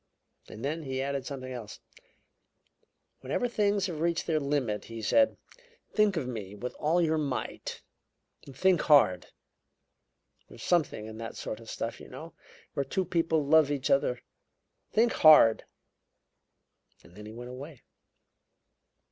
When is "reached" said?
3.99-4.25